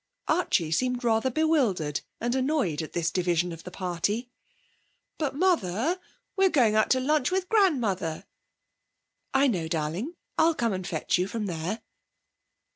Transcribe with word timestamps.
Archie 0.27 0.71
seemed 0.71 1.03
rather 1.03 1.29
bewildered 1.29 2.01
and 2.19 2.33
annoyed 2.33 2.81
at 2.81 2.93
this 2.93 3.11
division 3.11 3.51
of 3.51 3.63
the 3.63 3.69
party. 3.69 4.31
'But, 5.19 5.35
Mother, 5.35 5.99
we're 6.35 6.49
going 6.49 6.73
out 6.73 6.89
to 6.89 6.99
lunch 6.99 7.29
with 7.29 7.47
grandmother.' 7.47 8.25
'I 9.35 9.47
know, 9.49 9.67
darling. 9.67 10.15
I'll 10.39 10.55
come 10.55 10.73
and 10.73 10.87
fetch 10.87 11.19
you 11.19 11.27
from 11.27 11.45
there.' 11.45 11.83